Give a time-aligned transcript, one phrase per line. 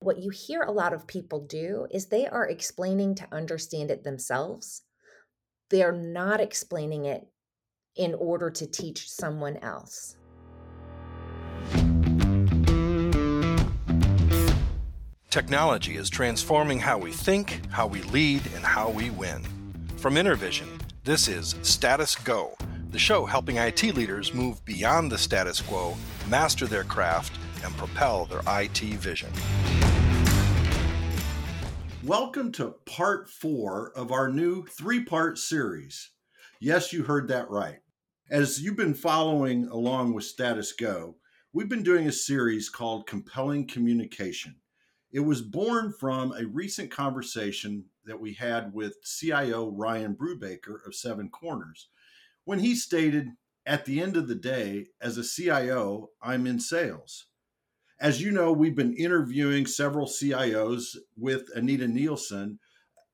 [0.00, 4.04] What you hear a lot of people do is they are explaining to understand it
[4.04, 4.82] themselves.
[5.70, 7.26] They're not explaining it
[7.96, 10.16] in order to teach someone else.
[15.30, 19.42] Technology is transforming how we think, how we lead, and how we win.
[19.96, 20.68] From Intervision,
[21.04, 22.54] this is Status Go,
[22.90, 25.96] the show helping IT leaders move beyond the status quo,
[26.28, 27.32] master their craft,
[27.64, 29.30] and propel their IT vision.
[32.06, 36.12] Welcome to part four of our new three part series.
[36.60, 37.80] Yes, you heard that right.
[38.30, 41.16] As you've been following along with Status Go,
[41.52, 44.54] we've been doing a series called Compelling Communication.
[45.10, 50.94] It was born from a recent conversation that we had with CIO Ryan Brubaker of
[50.94, 51.88] Seven Corners
[52.44, 53.30] when he stated,
[53.66, 57.26] At the end of the day, as a CIO, I'm in sales.
[57.98, 62.58] As you know, we've been interviewing several CIOs with Anita Nielsen,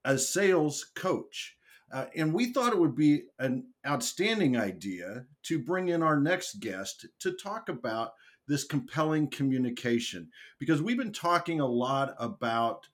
[0.05, 1.57] a sales coach.
[1.93, 6.59] Uh, and we thought it would be an outstanding idea to bring in our next
[6.59, 8.15] guest to talk about
[8.49, 12.89] this compelling communication because we've been talking a lot about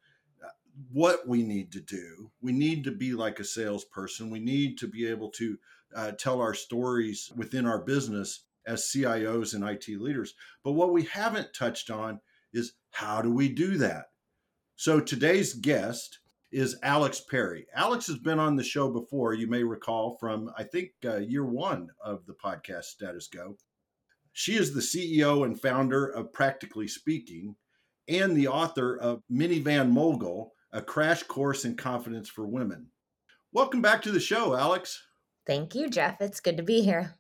[0.44, 0.48] uh,
[0.92, 2.30] what we need to do.
[2.42, 4.28] We need to be like a salesperson.
[4.28, 5.58] We need to be able to
[5.96, 10.34] uh, tell our stories within our business as CIOs and IT leaders.
[10.62, 12.20] But what we haven't touched on
[12.52, 14.06] is how do we do that?
[14.76, 16.18] So today's guest
[16.52, 17.66] is Alex Perry.
[17.74, 21.44] Alex has been on the show before, you may recall from, I think, uh, year
[21.44, 23.56] one of the podcast Status Go.
[24.32, 27.56] She is the CEO and founder of Practically Speaking
[28.06, 32.86] and the author of Minivan Mogul, a crash course in confidence for women.
[33.52, 35.02] Welcome back to the show, Alex.
[35.46, 36.20] Thank you, Jeff.
[36.20, 37.17] It's good to be here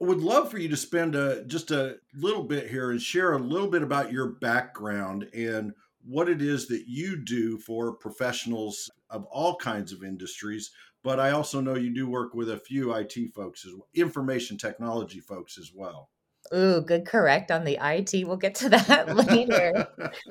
[0.00, 3.38] would love for you to spend a, just a little bit here and share a
[3.38, 5.72] little bit about your background and
[6.04, 10.70] what it is that you do for professionals of all kinds of industries.
[11.02, 14.58] But I also know you do work with a few IT folks, as well, information
[14.58, 16.10] technology folks as well.
[16.54, 18.26] Ooh, good correct on the IT.
[18.26, 19.86] We'll get to that later.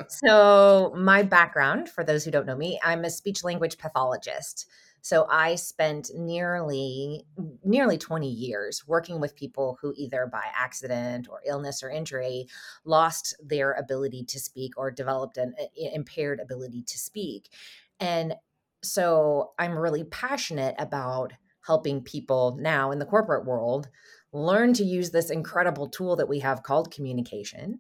[0.07, 4.68] so, my background, for those who don't know me, I'm a speech language pathologist.
[5.05, 7.27] So I spent nearly
[7.63, 12.47] nearly 20 years working with people who either by accident or illness or injury
[12.85, 17.49] lost their ability to speak or developed an impaired ability to speak.
[17.99, 18.33] And
[18.83, 21.33] so I'm really passionate about
[21.67, 23.89] helping people now in the corporate world
[24.35, 27.79] learn to use this incredible tool that we have called communication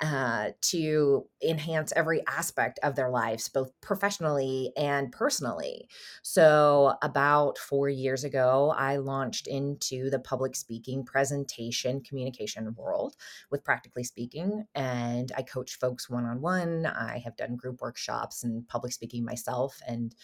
[0.00, 5.86] uh, to enhance every aspect of their lives, both professionally and personally.
[6.22, 13.16] So, about four years ago, I launched into the public speaking presentation communication world
[13.50, 16.86] with Practically Speaking, and I coach folks one on one.
[16.86, 20.14] I have done group workshops and public speaking myself, and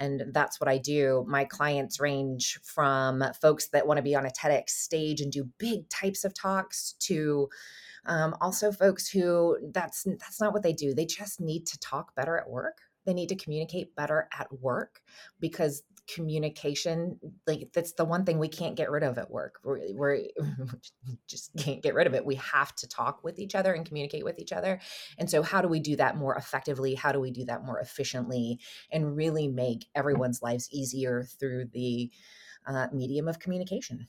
[0.00, 1.26] and that's what I do.
[1.28, 5.48] My clients range from folks that want to be on a TEDx stage and do
[5.58, 7.48] big types of talks to
[8.06, 10.94] um, also folks who that's that's not what they do.
[10.94, 12.78] They just need to talk better at work.
[13.04, 15.02] They need to communicate better at work
[15.40, 15.82] because
[16.12, 19.60] communication like that's the one thing we can't get rid of at work.
[19.62, 20.20] We're, we're
[21.28, 22.24] just can't get rid of it.
[22.24, 24.80] We have to talk with each other and communicate with each other.
[25.18, 26.94] And so how do we do that more effectively?
[26.94, 28.58] How do we do that more efficiently
[28.90, 32.10] and really make everyone's lives easier through the
[32.66, 34.08] uh, medium of communication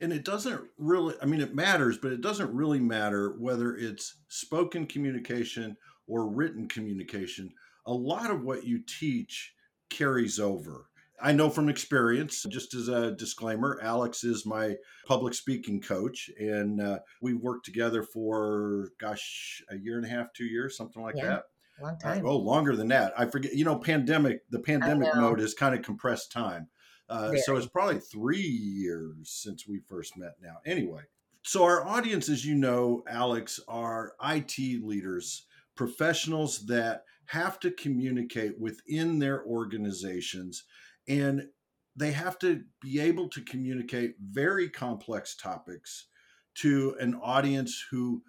[0.00, 4.16] and it doesn't really i mean it matters but it doesn't really matter whether it's
[4.28, 5.76] spoken communication
[6.06, 7.52] or written communication
[7.86, 9.54] a lot of what you teach
[9.90, 10.88] carries over
[11.20, 14.76] I know from experience, just as a disclaimer, Alex is my
[15.06, 20.32] public speaking coach, and uh, we've worked together for, gosh, a year and a half,
[20.32, 21.42] two years, something like yeah, that.
[21.80, 22.26] Long uh, time.
[22.26, 23.12] Uh, oh, longer than that.
[23.18, 23.54] I forget.
[23.54, 24.42] You know, pandemic.
[24.50, 26.68] The pandemic mode is kind of compressed time,
[27.08, 30.36] uh, so it's probably three years since we first met.
[30.42, 31.02] Now, anyway.
[31.42, 38.58] So our audience, as you know, Alex, are IT leaders, professionals that have to communicate
[38.58, 40.64] within their organizations
[41.06, 41.48] and
[41.96, 46.06] they have to be able to communicate very complex topics
[46.54, 48.22] to an audience who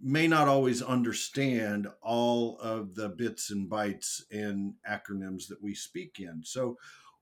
[0.00, 6.18] may not always understand all of the bits and bytes and acronyms that we speak
[6.18, 6.42] in.
[6.44, 6.76] So,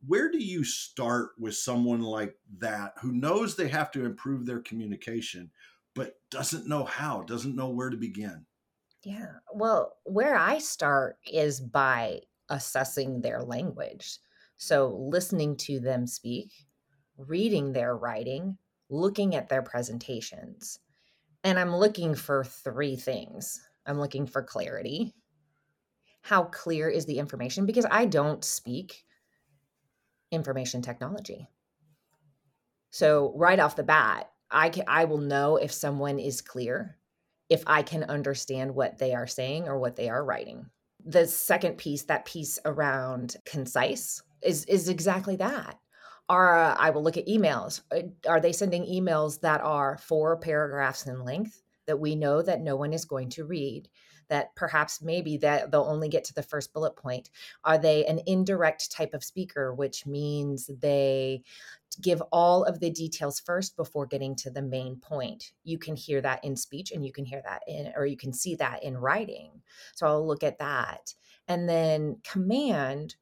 [0.06, 4.60] where do you start with someone like that who knows they have to improve their
[4.60, 5.50] communication,
[5.94, 8.46] but doesn't know how, doesn't know where to begin?
[9.02, 9.36] Yeah.
[9.52, 14.18] Well, where I start is by assessing their language.
[14.56, 16.52] So, listening to them speak,
[17.16, 18.58] reading their writing,
[18.88, 20.78] looking at their presentations.
[21.44, 23.60] And I'm looking for three things.
[23.86, 25.14] I'm looking for clarity.
[26.22, 27.66] How clear is the information?
[27.66, 29.04] Because I don't speak
[30.34, 31.48] information technology.
[32.90, 36.96] So right off the bat, I can, I will know if someone is clear
[37.48, 40.66] if I can understand what they are saying or what they are writing.
[41.04, 45.78] The second piece, that piece around concise, is is exactly that.
[46.28, 47.82] Are uh, I will look at emails.
[47.92, 52.62] Uh, are they sending emails that are four paragraphs in length that we know that
[52.62, 53.88] no one is going to read?
[54.28, 57.30] That perhaps maybe that they'll only get to the first bullet point.
[57.64, 61.42] Are they an indirect type of speaker, which means they
[62.00, 65.52] give all of the details first before getting to the main point.
[65.62, 68.32] You can hear that in speech and you can hear that in, or you can
[68.32, 69.62] see that in writing.
[69.94, 71.14] So I'll look at that.
[71.48, 73.16] And then command,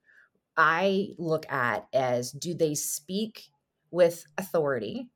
[0.57, 3.51] I look at as do they speak
[3.91, 5.09] with authority?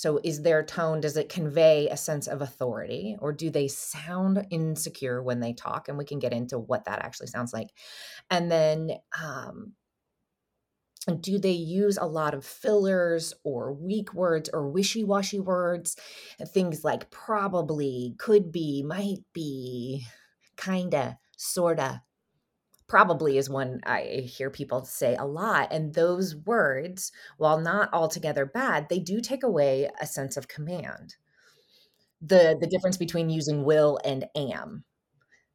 [0.00, 4.46] So is their tone, does it convey a sense of authority or do they sound
[4.50, 5.88] insecure when they talk?
[5.88, 7.68] And we can get into what that actually sounds like.
[8.30, 8.92] And then
[9.22, 9.74] um,
[11.20, 15.96] do they use a lot of fillers or weak words or wishy-washy words
[16.48, 20.06] things like probably could be might be
[20.56, 22.02] kinda sorta
[22.90, 28.44] probably is one i hear people say a lot and those words while not altogether
[28.44, 31.14] bad they do take away a sense of command
[32.20, 34.84] the the difference between using will and am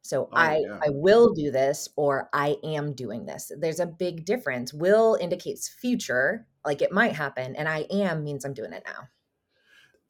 [0.00, 0.78] so oh, I yeah.
[0.82, 3.50] I will do this or I am doing this.
[3.58, 4.72] There's a big difference.
[4.72, 9.08] Will indicates future, like it might happen, and I am means I'm doing it now.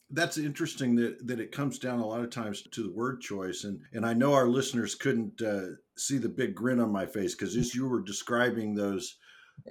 [0.09, 3.63] That's interesting that that it comes down a lot of times to the word choice,
[3.63, 7.35] and and I know our listeners couldn't uh, see the big grin on my face
[7.35, 9.17] because as you were describing those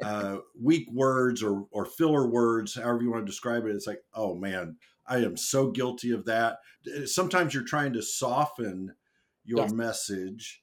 [0.02, 4.02] uh, weak words or or filler words, however you want to describe it, it's like,
[4.14, 6.58] oh man, I am so guilty of that.
[7.06, 8.94] Sometimes you're trying to soften
[9.44, 9.72] your yes.
[9.72, 10.62] message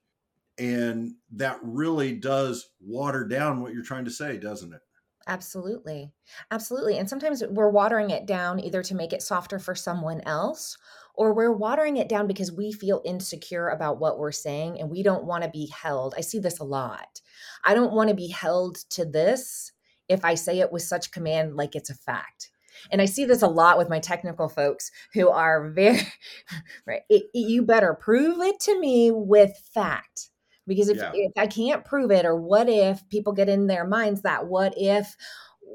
[0.58, 4.81] and that really does water down what you're trying to say doesn't it
[5.28, 6.12] absolutely
[6.52, 10.78] absolutely and sometimes we're watering it down either to make it softer for someone else
[11.16, 15.04] or we're watering it down because we feel insecure about what we're saying and we
[15.04, 17.22] don't want to be held i see this a lot
[17.64, 19.72] i don't want to be held to this
[20.10, 22.50] if i say it with such command like it's a fact
[22.92, 26.02] and I see this a lot with my technical folks who are very,
[26.88, 27.02] right.
[27.10, 30.30] It, it, you better prove it to me with fact.
[30.68, 31.12] Because if, yeah.
[31.13, 34.74] if I can't prove it, or what if people get in their minds that what
[34.77, 35.15] if,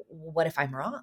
[0.08, 1.02] what if I'm wrong?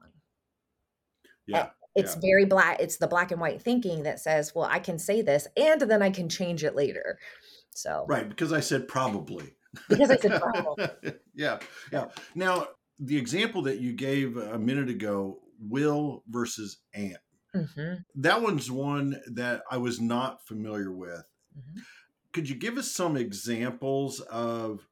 [1.48, 1.70] Yeah.
[1.96, 2.22] It's yeah.
[2.22, 2.80] very black.
[2.80, 6.02] It's the black and white thinking that says, well, I can say this and then
[6.02, 7.20] I can change it later.
[7.70, 8.28] So, right.
[8.28, 9.56] Because I said probably.
[9.88, 11.14] Because I said probably.
[11.34, 11.60] yeah.
[11.92, 12.06] Yeah.
[12.34, 12.68] Now,
[13.00, 17.16] the example that you gave a minute ago will versus am.
[17.56, 17.94] Mm-hmm.
[18.16, 21.24] That one's one that I was not familiar with.
[21.58, 21.80] Mm-hmm.
[22.36, 24.86] Could you give us some examples of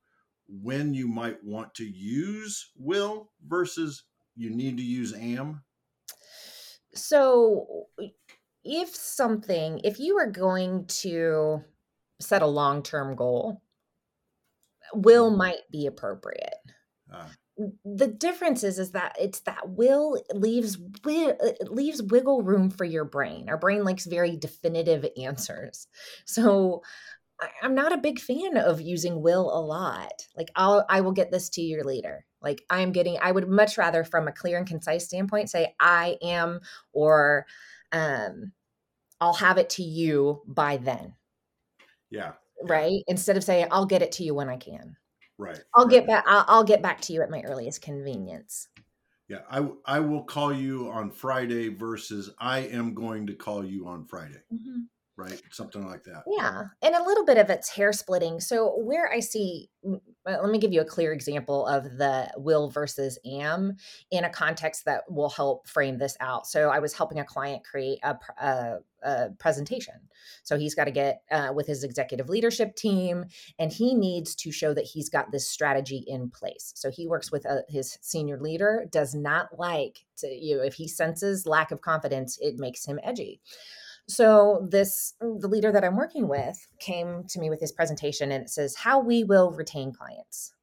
[0.47, 5.61] when you might want to use will versus you need to use am?
[6.93, 7.87] So,
[8.63, 11.65] if something, if you are going to
[12.21, 13.61] set a long term goal,
[14.93, 15.39] will mm-hmm.
[15.39, 16.55] might be appropriate.
[17.13, 17.25] Uh,
[17.83, 23.05] the difference is is that it's that will leaves it leaves wiggle room for your
[23.05, 25.87] brain our brain likes very definitive answers
[26.25, 26.81] so
[27.61, 31.31] i'm not a big fan of using will a lot like i'll i will get
[31.31, 34.67] this to you later like i'm getting i would much rather from a clear and
[34.67, 36.59] concise standpoint say i am
[36.91, 37.45] or
[37.91, 38.51] um
[39.21, 41.13] i'll have it to you by then
[42.09, 44.95] yeah right instead of saying i'll get it to you when i can
[45.37, 45.59] Right.
[45.75, 45.91] I'll right.
[45.91, 46.23] get back.
[46.27, 48.67] I'll, I'll, get back to you at my earliest convenience.
[49.27, 53.87] Yeah, I I will call you on Friday versus I am going to call you
[53.87, 54.41] on Friday.
[54.53, 54.81] Mm-hmm.
[55.15, 56.23] Right, something like that.
[56.25, 58.39] Yeah, and a little bit of it's hair splitting.
[58.39, 59.69] So where I see,
[60.25, 63.75] let me give you a clear example of the will versus am
[64.09, 66.47] in a context that will help frame this out.
[66.47, 69.95] So I was helping a client create a, a a presentation.
[70.43, 73.25] So he's got to get uh, with his executive leadership team,
[73.59, 76.71] and he needs to show that he's got this strategy in place.
[76.75, 78.85] So he works with a, uh, his senior leader.
[78.89, 82.99] Does not like to you know, if he senses lack of confidence, it makes him
[83.03, 83.41] edgy.
[84.07, 88.43] So this the leader that I'm working with came to me with his presentation, and
[88.43, 90.53] it says how we will retain clients.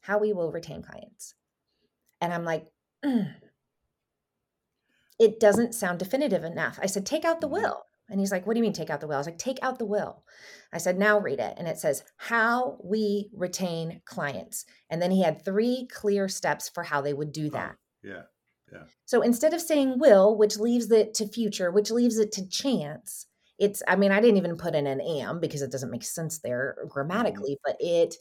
[0.00, 1.34] How we will retain clients,
[2.20, 2.66] and I'm like.
[3.04, 3.34] Mm
[5.18, 6.78] it doesn't sound definitive enough.
[6.82, 7.62] I said, take out the mm-hmm.
[7.62, 7.86] will.
[8.10, 9.14] And he's like, what do you mean take out the will?
[9.14, 10.24] I was like, take out the will.
[10.72, 11.54] I said, now read it.
[11.56, 14.66] And it says, how we retain clients.
[14.90, 17.76] And then he had three clear steps for how they would do that.
[17.76, 18.22] Oh, yeah.
[18.74, 18.84] Yeah.
[19.04, 23.26] So instead of saying will, which leaves it to future, which leaves it to chance,
[23.56, 26.40] it's i mean i didn't even put in an am because it doesn't make sense
[26.40, 26.88] there Mm-hmm.
[26.88, 28.16] grammatically but it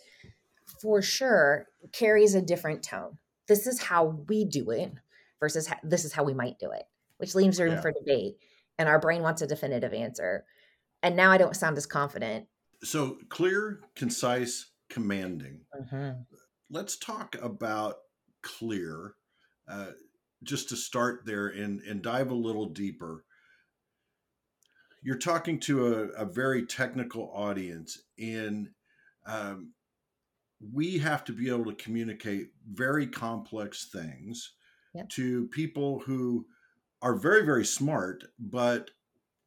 [0.80, 3.18] for sure carries a different tone
[3.48, 4.94] this is how we do it
[5.40, 6.84] versus this is how we might do it
[7.18, 7.82] which leaves room Yeah.
[7.82, 8.36] for debate
[8.78, 10.46] and our brain wants a definitive answer
[11.02, 12.48] and now i don't sound as confident
[12.84, 15.62] So clear, concise, commanding.
[15.76, 16.28] Mhm.
[16.70, 17.96] Let's talk about
[18.44, 19.16] clear,
[19.68, 19.94] uh,
[20.44, 23.24] just to start there and, and dive a little deeper.
[25.02, 28.70] You're talking to a, a very technical audience, and
[29.26, 29.74] um,
[30.74, 34.54] we have to be able to communicate very complex things
[34.96, 35.10] Yep.
[35.10, 36.46] to people who
[37.02, 38.92] are very, very smart, but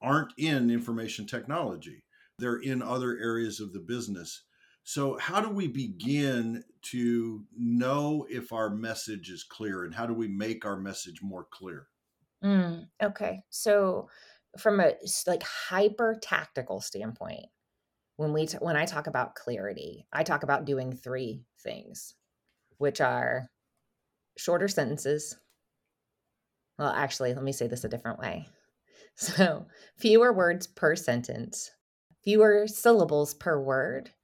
[0.02, 2.02] aren't in information technology.
[2.38, 4.42] They're in other areas of the business.
[4.86, 10.14] So, how do we begin to know if our message is clear and how do
[10.14, 11.88] we make our message more clear?
[12.44, 13.42] Mm, okay.
[13.50, 14.08] So
[14.58, 14.94] from a
[15.26, 17.46] like hyper tactical standpoint,
[18.16, 22.16] when we t- when I talk about clarity, I talk about doing three things,
[22.78, 23.50] which are
[24.38, 25.36] shorter sentences.
[26.78, 28.48] Well, actually, let me say this a different way.
[29.16, 31.70] So, fewer words per sentence,
[32.24, 34.14] fewer syllables per word,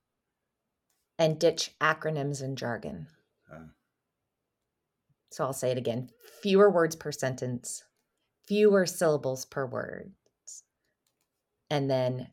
[1.19, 3.07] and ditch acronyms and jargon.
[3.53, 3.67] Uh,
[5.31, 6.11] So I'll say it again
[6.43, 7.85] fewer words per sentence,
[8.47, 10.13] fewer syllables per word,
[11.71, 12.29] and then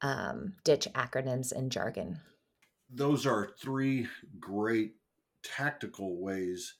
[0.00, 2.20] um, ditch acronyms and jargon.
[2.94, 4.06] those are three
[4.40, 4.92] great
[5.44, 6.74] tactical ways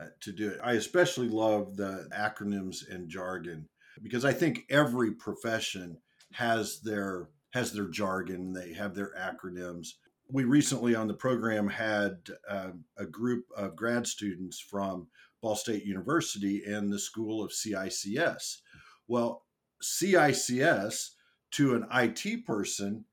[0.00, 0.60] uh, to do it.
[0.62, 3.66] I especially love the acronyms and jargon
[4.02, 5.98] because I think every profession
[6.32, 8.52] has their has their jargon.
[8.52, 9.88] They have their acronyms.
[10.30, 15.08] We recently on the program had uh, a group of grad students from
[15.40, 18.58] Ball State University and the School of CICS.
[19.06, 19.44] Well,
[19.82, 21.10] CICS
[21.52, 23.04] to an IT person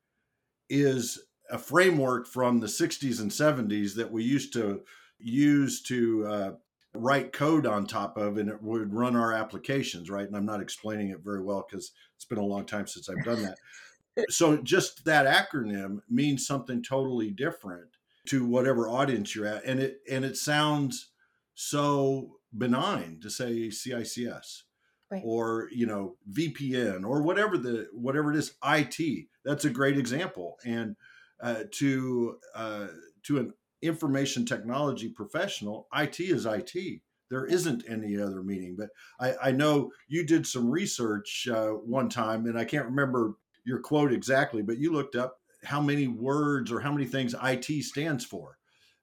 [0.69, 1.19] is
[1.49, 4.81] a framework from the 60s and 70s that we used to
[5.19, 6.51] use to uh,
[6.95, 10.61] write code on top of and it would run our applications right and i'm not
[10.61, 13.57] explaining it very well because it's been a long time since i've done that
[14.29, 17.89] so just that acronym means something totally different
[18.27, 21.11] to whatever audience you're at and it and it sounds
[21.53, 24.63] so benign to say cics
[25.11, 25.21] Right.
[25.23, 30.57] or you know vpn or whatever the whatever it is it that's a great example.
[30.65, 30.95] And
[31.39, 32.87] uh, to uh,
[33.23, 39.49] to an information technology professional it is it there isn't any other meaning but i,
[39.49, 44.13] I know you did some research uh, one time and i can't remember your quote
[44.13, 48.57] exactly but you looked up how many words or how many things it stands for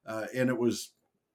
[0.07, 0.91] uh, and it was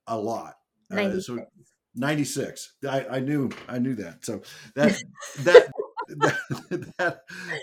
[0.07, 0.55] a lot.
[0.91, 1.47] Uh, so 96.
[1.95, 4.23] 96 I, I knew i knew that.
[4.23, 4.41] So
[4.75, 5.01] that
[5.39, 5.67] that,
[6.09, 7.19] that that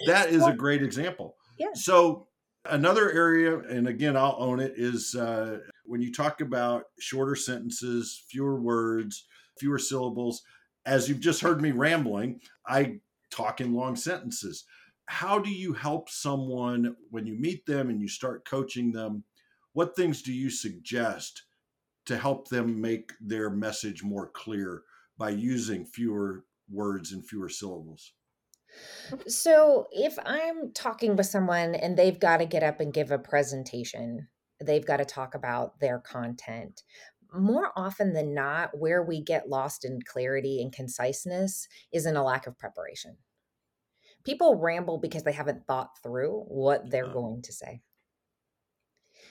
[0.07, 1.37] that is a great example.
[1.59, 1.69] Yeah.
[1.75, 2.27] so
[2.67, 8.25] another area and again i'll own it is uh, when you talk about shorter sentences
[8.29, 9.27] fewer words
[9.59, 10.43] fewer syllables
[10.85, 12.99] as you've just heard me rambling i
[13.31, 14.65] talk in long sentences
[15.07, 19.25] how do you help someone when you meet them and you start coaching them
[19.75, 21.43] what things do you suggest
[22.07, 24.83] to help them make their message more clear
[25.19, 28.13] by using fewer words and fewer syllables.
[29.27, 33.19] So if I'm talking with someone and they've got to get up and give a
[33.19, 34.29] presentation,
[34.63, 36.83] they've got to talk about their content.
[37.33, 42.25] More often than not, where we get lost in clarity and conciseness is in a
[42.25, 43.17] lack of preparation.
[44.25, 47.83] People ramble because they haven't thought through what they're going to say.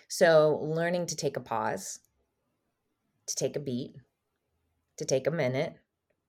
[0.07, 2.00] So, learning to take a pause,
[3.27, 3.95] to take a beat,
[4.97, 5.75] to take a minute,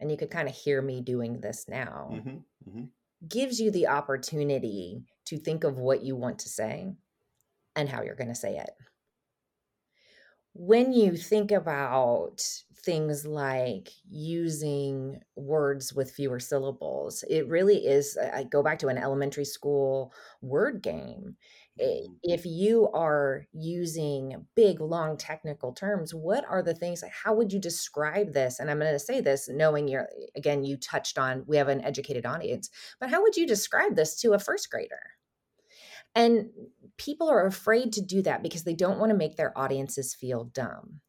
[0.00, 2.92] and you could kind of hear me doing this now Mhm, mhm.
[3.26, 6.94] gives you the opportunity to think of what you want to say
[7.76, 8.70] and how you're going to say it.
[10.54, 12.40] When you think about
[12.84, 18.16] things like using words with fewer syllables, it really is.
[18.18, 20.12] I go back to an elementary school
[20.42, 21.36] word game.
[21.76, 22.20] Mhm.
[22.22, 27.58] If you are using big, long technical terms, what are the things, how would you
[27.60, 28.60] describe this?
[28.60, 31.82] And I'm going to say this knowing you're, again, you touched on, we have an
[31.82, 35.02] educated audience, but how would you describe this to a first grader?
[36.14, 36.50] And
[36.96, 40.44] people are afraid to do that because they don't want to make their audiences feel
[40.44, 41.00] dumb.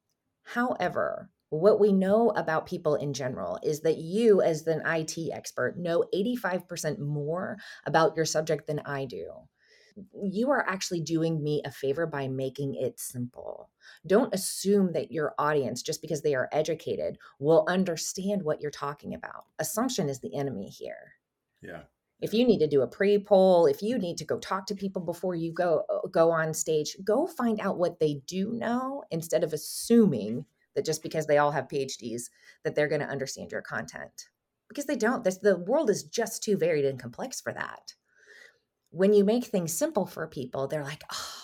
[0.43, 5.77] However, what we know about people in general is that you, as an IT expert,
[5.77, 9.31] know 85% more about your subject than I do.
[10.23, 13.69] You are actually doing me a favor by making it simple.
[14.05, 19.13] Don't assume that your audience, just because they are educated, will understand what you're talking
[19.13, 19.45] about.
[19.59, 21.13] Assumption is the enemy here
[21.61, 21.83] Yeah.
[22.21, 25.01] if you need to do a pre-poll if you need to go talk to people
[25.01, 29.43] before you go uh, go on stage go find out what they do know instead
[29.43, 30.45] of assuming
[30.75, 32.23] that just because they all have phds
[32.63, 34.29] that they're going to understand your content
[34.67, 37.93] because they don't this, the world is just too varied and complex for that
[38.91, 41.41] when you make things simple for people they're like oh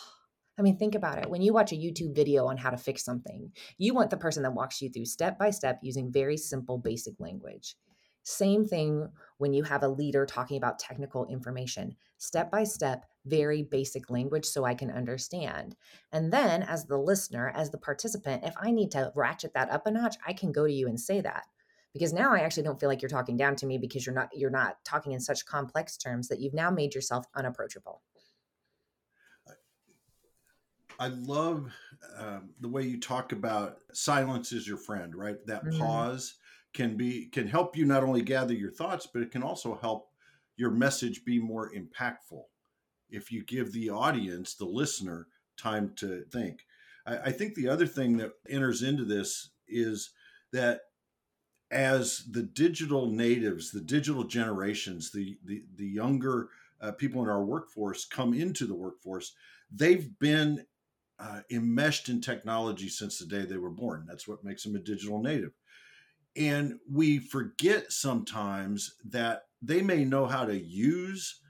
[0.60, 1.28] I mean, think about it.
[1.28, 4.44] When you watch a YouTube video on how to fix something, you want the person
[4.44, 7.76] that walks you through step by step using very simple, basic language.
[8.24, 9.10] Same thing
[9.40, 14.46] when you have a leader talking about technical information, step by step, very basic language
[14.46, 15.76] so I can understand.
[16.12, 19.86] And then, as the listener, as the participant, if I need to ratchet that up
[19.86, 21.44] a notch, I can go to you and say that.
[21.94, 24.30] Because now I actually don't feel like you're talking down to me because you're not
[24.34, 28.02] you're not talking in such complex terms that you've now made yourself unapproachable.
[30.98, 31.72] I love
[32.18, 35.36] um, the way you talk about silence is your friend, right?
[35.48, 35.80] That mm-hmm.
[35.80, 36.36] pause
[36.74, 40.10] can be can help you not only gather your thoughts, but it can also help
[40.56, 42.44] your message be more impactful
[43.12, 45.28] if you give the audience, the listener,
[45.58, 46.66] time to think.
[47.06, 50.12] I, I think the other thing that enters into this is
[50.52, 50.82] that
[51.70, 56.50] as the digital natives, the digital generations, the the, the younger
[56.82, 59.34] uh, people in our workforce come into the workforce,
[59.72, 60.66] they've been
[61.20, 64.06] uh, enmeshed in technology since the day they were born.
[64.08, 65.52] That's what makes them a digital native.
[66.36, 71.41] And we forget sometimes that they may know how to use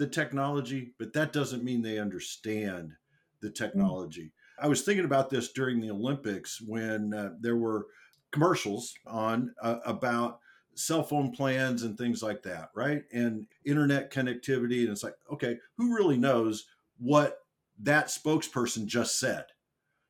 [0.00, 2.94] the technology, but that doesn't mean they understand
[3.42, 3.54] the mm.
[3.54, 4.32] technology.
[4.58, 7.86] I was thinking about this during the Olympics when uh, there were
[8.32, 10.40] commercials on uh, about
[10.74, 13.02] cell phone plans and things like that, right?
[13.12, 14.80] And internet connectivity.
[14.80, 16.66] And it's like, okay, who really knows
[16.98, 17.40] what
[17.80, 19.44] that spokesperson just said.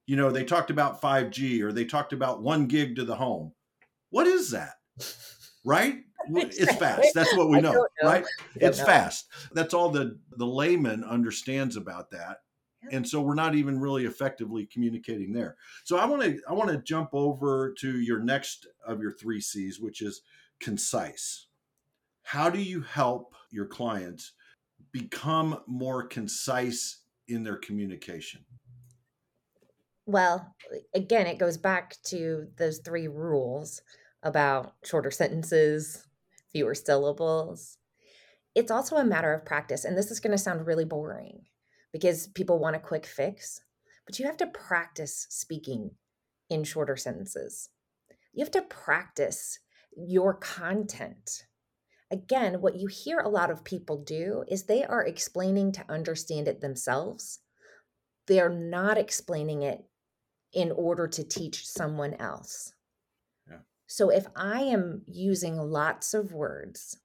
[0.07, 3.55] You know, they talked about 5G or they talked about one gig to the home.
[4.11, 4.75] What is that?
[5.63, 6.05] Right?
[6.33, 7.09] It's fast.
[7.15, 7.87] That's what we know, know.
[8.03, 8.25] right?
[8.57, 8.85] It's know.
[8.85, 9.27] fast.
[9.53, 12.39] That's all the the layman understands about that.
[12.91, 15.57] And so we're not even really effectively communicating there.
[15.85, 19.41] So I want to I want to jump over to your next of your 3
[19.41, 20.23] Cs which is
[20.61, 21.47] concise.
[22.23, 24.33] How do you help your clients
[24.93, 28.45] become more concise in their communication?
[30.07, 30.55] Well,
[30.95, 33.83] again, it goes back to those three rules
[34.23, 36.07] about shorter sentences,
[36.53, 37.79] fewer syllables.
[38.55, 39.85] It's also a matter of practice.
[39.85, 41.43] And this is going to sound really boring
[41.93, 43.61] because people want a quick fix,
[44.07, 45.91] but you have to practice speaking
[46.49, 47.69] in shorter sentences.
[48.33, 49.59] You have to practice
[49.97, 51.45] your content
[52.11, 56.49] again, what you hear a lot of people do is they are explaining to understand
[56.49, 57.41] it themselves.
[58.27, 59.85] They are not explaining it
[60.53, 62.73] in order to teach someone else.
[63.91, 66.97] So if I am using lots of words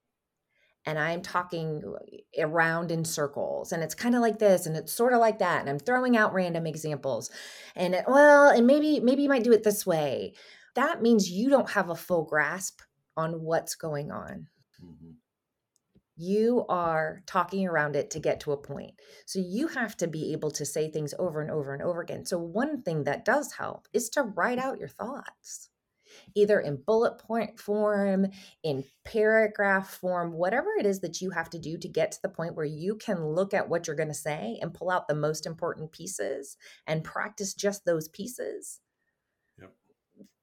[0.85, 1.81] and I'm talking
[2.39, 5.61] around in circles and it's kind of like this and it's sort of like that
[5.61, 7.31] and I'm throwing out random examples
[7.75, 10.35] and it, well and maybe maybe you might do it this way
[10.75, 12.81] that means you don't have a full grasp
[13.17, 14.47] on what's going on
[14.83, 15.11] Mm-hmm.
[16.17, 18.93] You are talking around it to get to a point.
[19.25, 22.25] So you have to be able to say things over and over and over again.
[22.25, 25.69] So, one thing that does help is to write out your thoughts,
[26.35, 28.27] either in bullet point form,
[28.63, 32.29] in paragraph form, whatever it is that you have to do to get to the
[32.29, 35.15] point where you can look at what you're going to say and pull out the
[35.15, 38.79] most important pieces and practice just those pieces.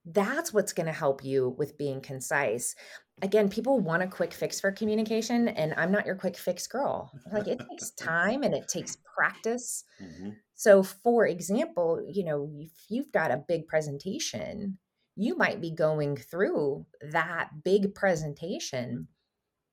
[0.04, 2.74] That's what's going to help you with being concise.
[3.20, 7.12] Again people want a quick fix for communication and i'm not your quick fix girl.
[7.32, 9.84] Like it takes time and it takes practice.
[10.02, 10.30] Mm-hmm.
[10.54, 14.78] so for example you know if you've got a big presentation
[15.16, 19.08] you might be going through that big presentation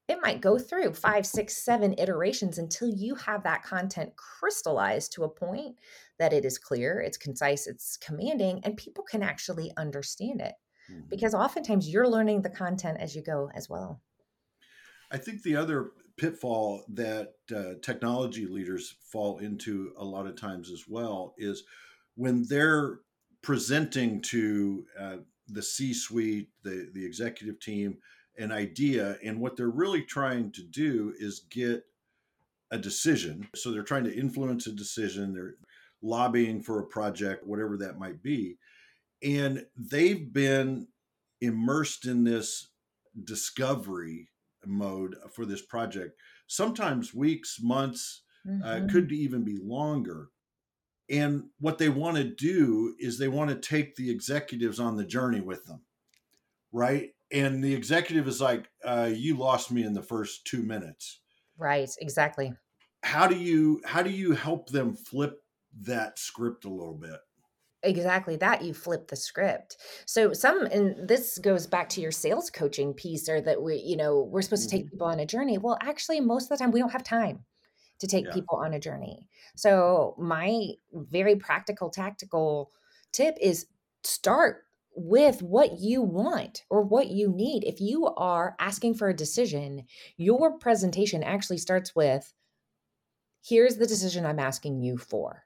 [0.08, 5.24] it might go through five six seven iterations until you have that content crystallized to
[5.24, 5.76] a point
[6.18, 10.56] that it is clear it's concise it's commanding and people can actually understand it
[10.92, 11.02] mm-hmm.
[11.10, 14.02] because oftentimes you're learning the content as you go as well.
[15.12, 20.70] I think the other pitfall that uh, technology leaders fall into a lot of times
[20.72, 21.64] as well is
[22.16, 23.00] when they're
[23.42, 27.98] presenting to uh, the C-suite, the the executive team,
[28.38, 31.84] an idea, and what they're really trying to do is get
[32.72, 33.48] a decision.
[33.56, 35.34] So they're trying to influence a decision.
[35.34, 35.56] They're
[36.02, 38.58] lobbying for a project, whatever that might be.
[39.24, 40.88] And they've been
[41.42, 42.70] immersed in this
[43.24, 44.30] discovery
[44.66, 48.86] mode for this project, sometimes weeks, months, uh, mm-hmm.
[48.86, 50.30] uh, could even be longer.
[51.10, 55.06] And what they want to do is they want to take the executives on the
[55.06, 55.86] journey with them,
[56.72, 57.12] right?
[57.32, 61.22] And the executive is like, uh, "You lost me in the first two minutes."
[61.58, 62.58] Right, exactly.
[63.04, 65.44] How do you how do you help them flip
[65.82, 67.20] that script a little bit?
[67.82, 69.78] Exactly that you flip the script.
[70.06, 73.96] So some and this goes back to your sales coaching piece or that we you
[73.96, 74.90] know we're supposed to take Mhm.
[74.90, 75.58] people on a journey.
[75.58, 77.46] Well, actually most of the time we don't have time
[78.00, 78.32] to take Yeah.
[78.32, 79.28] people on a journey.
[79.56, 82.72] So my very practical tactical
[83.12, 83.68] tip is
[84.04, 84.64] start
[84.96, 87.64] with what you want or what you need.
[87.64, 89.86] If you are asking for a decision,
[90.18, 92.34] your presentation actually starts with
[93.44, 95.46] here's the decision I'm asking you for.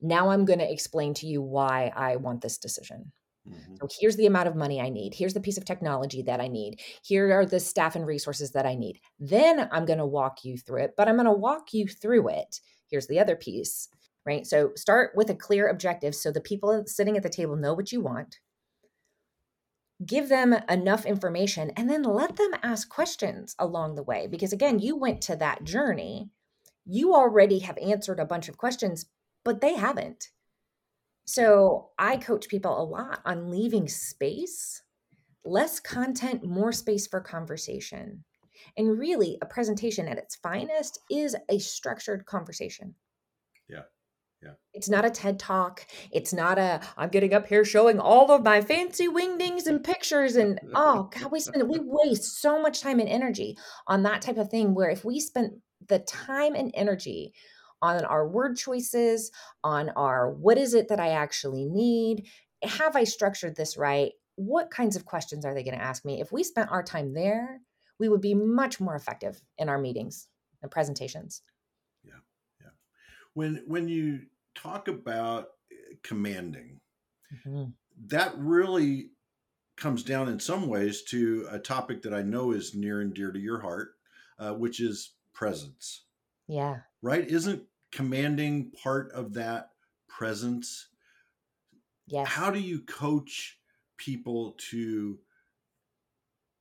[0.00, 3.12] Now I'm going to explain to you why I want this decision.
[3.44, 3.80] Mhm.
[3.80, 5.14] So here's the amount of money I need.
[5.14, 6.80] Here's the piece of technology that I need.
[7.04, 9.00] Here are the staff and resources that I need.
[9.18, 12.28] Then I'm going to walk you through it, but I'm going to walk you through
[12.28, 12.60] it.
[12.88, 13.88] Here's the other piece,
[14.24, 14.46] right?
[14.46, 17.92] So start with a clear objective so the people sitting at the table know what
[17.92, 18.38] you want.
[20.06, 24.28] Give them enough information and then let them ask questions along the way.
[24.28, 26.30] Because again, you went to that journey.
[26.84, 29.06] You already have answered a bunch of questions,
[29.44, 30.31] but they haven't.
[31.24, 34.82] So I coach people a lot on leaving space,
[35.44, 38.24] less content, more space for conversation.
[38.76, 42.94] And really, a presentation at its finest is a structured conversation.
[43.68, 43.82] Yeah.
[44.42, 44.52] Yeah.
[44.74, 45.86] It's not a TED talk.
[46.10, 50.34] It's not a I'm getting up here showing all of my fancy wingdings and pictures
[50.34, 53.56] and oh god, we spend we waste so much time and energy
[53.86, 55.54] on that type of thing where if we spent
[55.88, 57.32] the time and energy
[57.82, 59.30] on our word choices,
[59.64, 62.28] on our what is it that I actually need?
[62.62, 64.12] Have I structured this right?
[64.36, 66.20] What kinds of questions are they going to ask me?
[66.20, 67.60] If we spent our time there,
[67.98, 70.28] we would be much more effective in our meetings
[70.62, 71.42] and presentations.
[72.04, 72.20] Yeah.
[72.60, 72.70] Yeah.
[73.34, 76.80] When when you talk about uh, commanding,
[77.46, 77.72] Mhm.
[78.06, 79.10] that really
[79.76, 83.32] comes down in some ways to a topic that I know is near and dear
[83.32, 83.94] to your heart,
[84.38, 86.04] uh, which is presence.
[86.46, 86.80] Yeah.
[87.00, 87.26] Right?
[87.26, 89.72] Isn't commanding part of that
[90.08, 90.88] presence?
[92.06, 92.32] Yes.
[92.34, 93.60] How do you coach
[93.96, 95.20] people to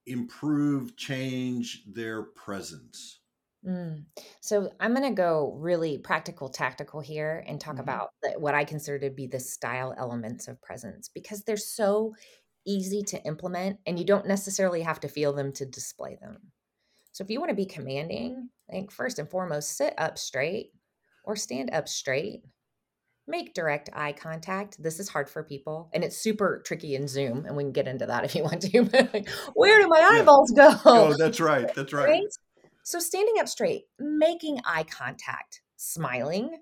[0.05, 3.21] improve, change their presence?
[3.65, 4.05] Mm.
[4.41, 7.79] So I'm going to go really practical, tactical here and talk Mhm.
[7.79, 12.15] about the, what I consider to be the style elements of presence because they're so
[12.65, 16.51] easy to implement and you don't necessarily have to feel them to display them.
[17.13, 20.73] So if you want to be commanding, I think first and foremost, sit up straight
[21.23, 22.41] or stand up straight.
[23.27, 24.81] Make direct eye contact.
[24.81, 27.45] This is hard for people and it's super tricky in Zoom.
[27.45, 29.23] And we can get into that if you want to.
[29.53, 30.21] Where do my Yeah.
[30.21, 30.73] eyeballs go?
[30.85, 31.73] Oh, that's right.
[31.73, 32.09] That's right.
[32.09, 32.23] right?
[32.83, 36.57] So standing up straight, making eye contact, smiling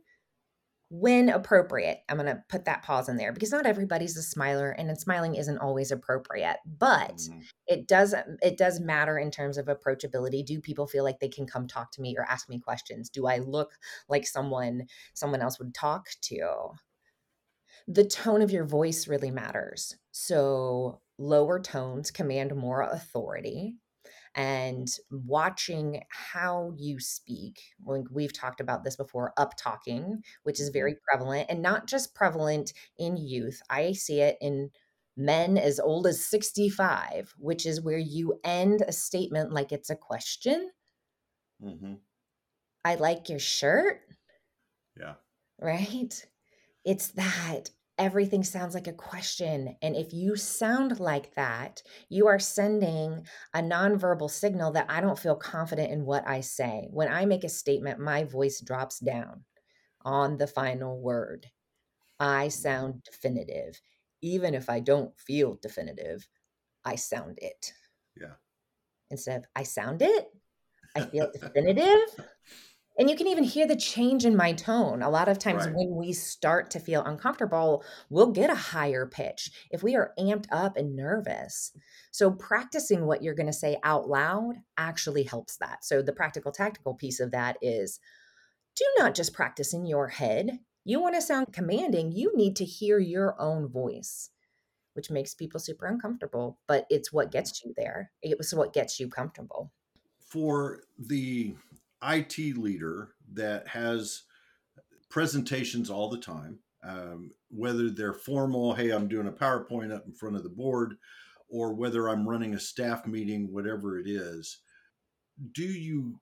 [0.89, 1.99] when appropriate.
[2.10, 5.36] I'm going to put that pause in there because not everybody's a smiler and smiling
[5.36, 7.49] isn't always appropriate, but Mhm.
[7.67, 10.43] it does it does matter in terms of approachability.
[10.45, 13.10] Do people feel like they can come talk to me or ask me questions?
[13.10, 16.69] Do I look like someone someone else would talk to?
[17.88, 19.97] The tone of your voice really matters.
[20.12, 23.78] So lower tones command more authority
[24.39, 27.62] and watching how you speak.
[27.86, 30.69] Like we've talked about this before, up talking, which is Mhm.
[30.69, 33.62] very prevalent and not just prevalent in youth.
[33.69, 34.71] I see it in
[35.17, 39.95] men as old as 65, which is where you end a statement like it's a
[39.95, 40.71] question.
[41.60, 42.02] Mhm.
[42.84, 44.02] I like your shirt,
[44.95, 45.15] Yeah.
[45.60, 46.25] right?
[46.86, 49.75] It's that everything sounds like a question.
[49.81, 55.19] And if you sound like that, you are sending a nonverbal signal that I don't
[55.19, 56.88] feel confident in what I say.
[56.89, 59.43] When I make a statement, my voice drops down
[60.03, 61.47] on the final word.
[62.19, 63.03] I sound mm.
[63.03, 63.79] definitive.
[64.21, 66.27] Even if I don't feel definitive,
[66.85, 67.73] I sound it.
[68.19, 68.35] Yeah.
[69.12, 70.27] Instead of I sound it,
[70.95, 71.99] I feel definitive.
[72.99, 75.01] And you can even hear the change in my tone.
[75.01, 75.73] A lot of times Right.
[75.73, 80.47] when we start to feel uncomfortable, we'll get a higher pitch if we are amped
[80.51, 81.71] up and nervous.
[82.12, 85.85] So practicing what you're going to say out loud actually helps that.
[85.85, 88.01] So the practical tactical piece of that is
[88.75, 90.59] do not just practice in your head.
[90.83, 94.29] You want to sound commanding, you need to hear your own voice,
[94.93, 98.12] which makes people super uncomfortable, but it's what gets you there.
[98.21, 99.71] It was what gets you comfortable.
[100.19, 101.55] For the
[102.03, 104.23] IT leader that has
[105.09, 110.13] presentations all the time, um, whether they're formal, hey, I'm doing a PowerPoint up in
[110.13, 110.95] front of the board,
[111.49, 114.59] or whether I'm running a staff meeting, whatever it is,
[115.53, 116.19] do you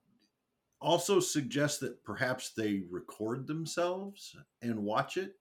[0.80, 5.34] also suggest that perhaps they record themselves and watch it?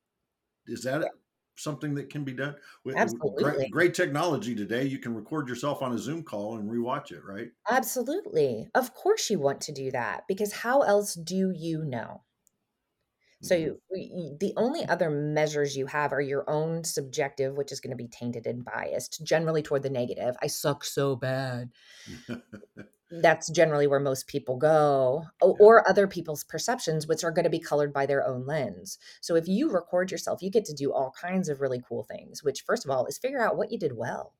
[0.67, 1.03] Is that
[1.57, 2.55] something that can be done?
[2.95, 3.43] Absolutely.
[3.43, 4.85] Great, great, technology today.
[4.85, 7.49] You can record yourself on a Zoom call and rewatch it, right?
[7.69, 8.69] Absolutely.
[8.75, 12.21] Of course, you want to do that because how else do you know?
[13.41, 13.95] So mm-hmm.
[13.95, 18.03] you, the only other measures you have are your own subjective, which is going to
[18.03, 20.35] be tainted and biased, generally toward the negative.
[20.41, 21.69] I suck so bad.
[23.09, 25.65] That's generally where most people go, or, yeah.
[25.65, 28.97] or other people's perceptions, which are going to be colored by their own lens.
[29.21, 32.43] So if you record yourself, you get to do all kinds of really cool things.
[32.43, 34.33] Which, first of all, is figure out what you did well.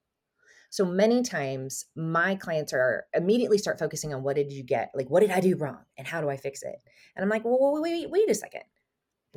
[0.70, 4.92] So many times my clients are immediately start focusing on what did you get?
[4.94, 5.80] Like, what did I do wrong?
[5.98, 6.76] And how do I fix it?
[7.16, 8.64] And I'm like, well, wait, wait, wait a second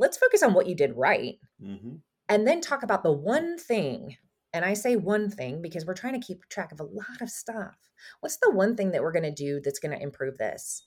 [0.01, 1.97] let's focus on what you did right mm-hmm.
[2.29, 4.17] and then talk about the one thing
[4.53, 7.31] and i say one thing because we're trying to keep track of a lot of
[7.31, 7.77] stuff.
[8.21, 10.83] What's the one thing that we're going to do that's going to improve this?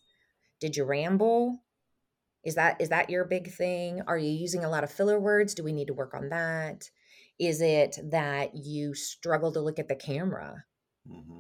[0.59, 1.63] Did you ramble?
[2.43, 4.01] Is that is that your big thing?
[4.07, 5.53] Are you using a lot of filler words?
[5.53, 6.89] Do we need to work on that?
[7.39, 10.65] Is it that you struggle to look at the camera?
[11.09, 11.39] Mm-hmm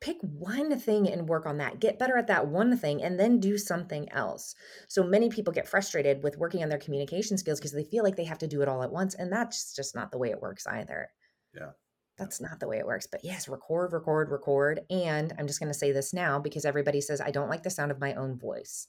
[0.00, 1.80] pick one thing and work on that.
[1.80, 4.54] Get better at that one thing and then do something else.
[4.88, 8.16] So many people get frustrated with working on their communication skills because they feel like
[8.16, 9.14] they have to do it all at once.
[9.14, 11.08] And that's just not the way it works either.
[11.54, 11.70] Yeah.
[12.18, 13.06] That's not the way it works.
[13.06, 14.80] But yes, record, record, record.
[14.90, 17.70] And I'm just going to say this now because everybody says, I don't like the
[17.70, 18.88] sound of my own voice.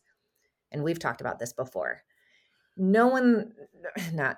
[0.71, 2.03] And we've talked about this before.
[2.77, 3.53] No one,
[4.13, 4.37] not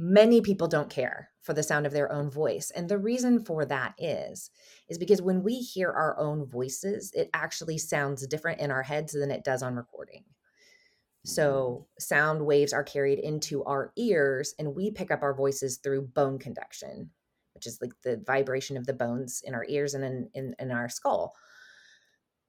[0.00, 2.70] many people don't care for the sound of their own voice.
[2.70, 4.50] And the reason for that is
[4.88, 9.12] is because when we hear our own voices it actually sounds different in our heads
[9.12, 10.24] than it does on recording.
[11.24, 11.82] So mm-hmm.
[11.98, 16.38] sound waves are carried into our ears and we pick up our voices through bone
[16.38, 17.10] conduction
[17.54, 20.70] which is like the vibration of the bones in our ears and in, in, in
[20.70, 21.34] our skull.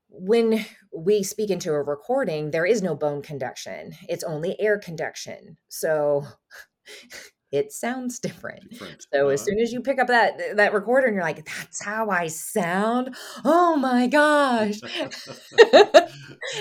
[0.08, 0.64] When
[0.96, 3.94] we speak into a recording there is no bone conduction.
[4.08, 5.58] It's only air conduction.
[5.68, 6.28] So
[7.52, 8.70] it sounds different.
[8.70, 9.06] different.
[9.12, 9.30] So uh-huh.
[9.30, 12.28] as soon as you pick up that that recorder and you're like, that's how I
[12.28, 13.16] sound.
[13.44, 14.80] Oh my gosh.
[14.92, 15.10] and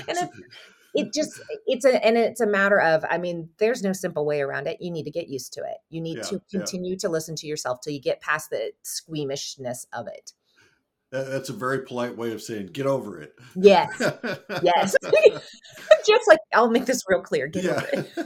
[0.09, 0.31] it,
[0.95, 4.41] it just it's a and it's a matter of I mean, there's no simple way
[4.41, 4.79] around it.
[4.81, 5.79] You need to get used to it.
[5.91, 6.99] You need yeah, to continue yeah.
[7.01, 10.33] to listen to yourself till you get past the squeamishness of it.
[11.11, 13.35] That's a very polite way of saying get over it.
[13.57, 13.99] Yes.
[14.63, 14.95] yes.
[16.07, 17.47] Just like I'll make this real clear.
[17.47, 18.25] Get yeah.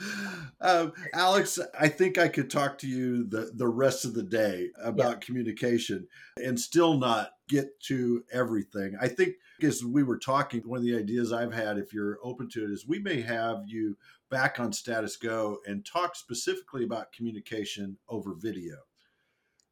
[0.60, 4.70] um, Alex, I think I could talk to you the, the rest of the day
[4.82, 5.26] about yeah.
[5.26, 8.96] communication and still not get to everything.
[9.00, 12.48] I think as we were talking, one of the ideas I've had, if you're open
[12.50, 13.96] to it, is we may have you
[14.30, 18.76] back on Status Go and talk specifically about communication over video.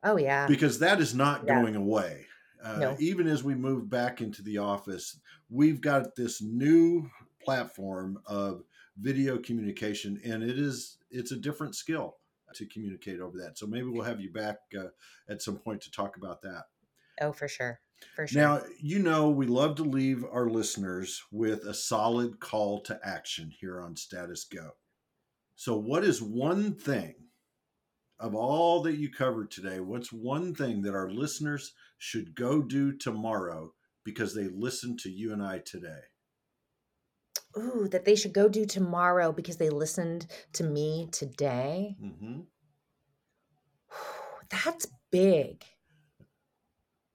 [0.02, 0.46] Oh, yeah.
[0.46, 1.60] Because that is not yeah.
[1.60, 2.26] going away.
[2.62, 2.96] Uh, no.
[2.98, 5.18] Even as we move back into the office,
[5.50, 7.10] we've got this new
[7.42, 8.62] platform of
[8.98, 12.16] video communication, and it is it's a different skill
[12.54, 13.58] to communicate over that.
[13.58, 14.88] So maybe we'll have you back uh,
[15.28, 16.64] at some point to talk about that.
[17.20, 17.80] Oh, for sure.
[18.14, 18.42] For sure.
[18.42, 23.52] Now, you know, we love to leave our listeners with a solid call to action
[23.58, 24.72] here on Status Go.
[25.54, 27.14] So, what is one thing
[28.18, 29.80] of all that you covered today?
[29.80, 33.72] What's one thing that our listeners should go do tomorrow
[34.06, 36.00] because they listened to you and I today?
[37.56, 41.96] ooh, that they should go do tomorrow because they listened to me today.
[42.02, 42.40] Mm-hmm.
[44.50, 45.64] That's big.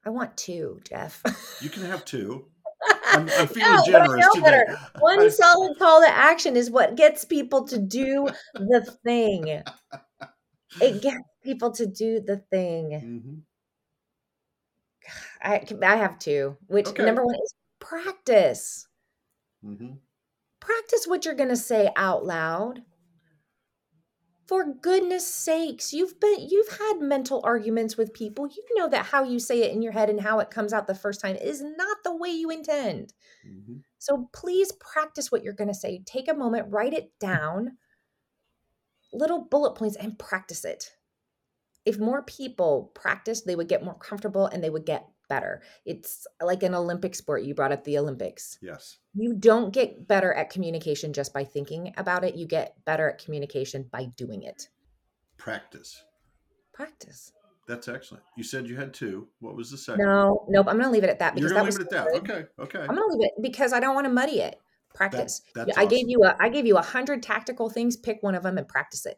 [0.05, 1.21] I want two, Jeff.
[1.61, 2.47] You can have two.
[3.05, 4.63] I'm, I'm feeling no, generous today.
[4.99, 9.61] One solid call to action is what gets people to do the thing.
[10.79, 12.91] It gets people to do the thing.
[12.91, 13.39] Mm-hmm.
[15.41, 16.57] I I have two.
[16.67, 17.05] Which okay.
[17.05, 18.87] number one is practice.
[19.65, 19.93] Mm-hmm
[20.61, 22.83] practice what you're going to say out loud
[24.47, 29.23] for goodness sakes you've been you've had mental arguments with people you know that how
[29.23, 31.61] you say it in your head and how it comes out the first time is
[31.61, 33.13] not the way you intend
[33.45, 33.77] mm-hmm.
[33.97, 37.71] so please practice what you're going to say take a moment write it down
[39.11, 40.91] little bullet points and practice it
[41.85, 45.61] if more people practice they would get more comfortable and they would get better.
[45.85, 47.43] It's like an Olympic sport.
[47.43, 48.59] You brought up the Olympics.
[48.61, 48.97] Yes.
[49.13, 52.35] You don't get better at communication just by thinking about it.
[52.35, 54.67] You get better at communication by doing it.
[55.37, 56.03] Practice.
[56.73, 57.31] Practice.
[57.65, 58.25] That's excellent.
[58.35, 59.29] You said you had two.
[59.39, 60.05] What was the second?
[60.05, 60.67] No, nope.
[60.67, 62.07] I'm going to leave it at that because You're that leave it at that.
[62.17, 62.45] Okay.
[62.59, 62.79] Okay.
[62.81, 64.59] I'm going to leave it because I don't want to muddy it.
[64.93, 65.41] Practice.
[65.55, 65.87] That, I awesome.
[65.87, 67.95] gave you a I gave you a hundred tactical things.
[67.95, 69.17] Pick one of them and practice it.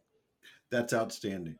[0.69, 1.55] That's outstanding.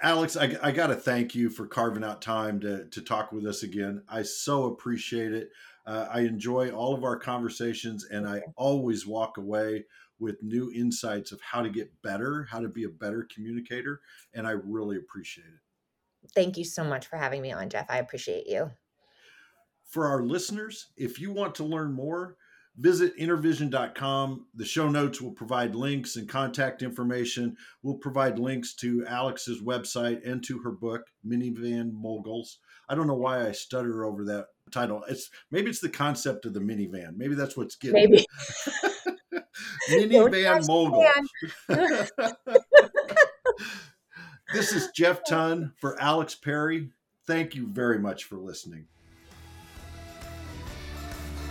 [0.00, 3.44] Alex, I, I got to thank you for carving out time to, to talk with
[3.46, 4.02] us again.
[4.08, 5.50] I so appreciate it.
[5.86, 9.86] Uh, I enjoy all of our conversations, and I always walk away
[10.20, 14.00] with new insights of how to get better, how to be a better communicator.
[14.34, 16.30] And I really appreciate it.
[16.34, 17.86] Thank you so much for having me on, Jeff.
[17.88, 18.70] I appreciate you.
[19.84, 22.36] For our listeners, if you want to learn more,
[22.78, 24.46] visit intervision.com.
[24.54, 27.56] The show notes will provide links and contact information.
[27.82, 32.58] We'll provide links to Alex's website and to her book, Minivan Moguls.
[32.88, 35.04] I don't know why I stutter over that title.
[35.08, 37.16] It's maybe it's the concept of the minivan.
[37.16, 38.24] Maybe that's what's getting maybe.
[39.90, 41.04] minivan mogul.
[44.54, 46.90] this is Jeff Ton for Alex Perry.
[47.26, 48.86] Thank you very much for listening.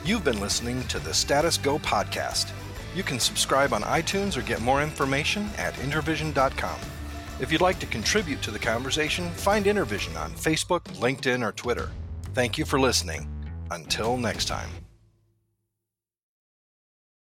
[0.07, 2.51] You've been listening to the Status Go podcast.
[2.95, 6.79] You can subscribe on iTunes or get more information at intervision.com.
[7.41, 11.89] If you'd like to contribute to the conversation, find Intervision on Facebook, LinkedIn, or Twitter.
[12.33, 13.27] Thank you for listening.
[13.69, 14.69] Until next time.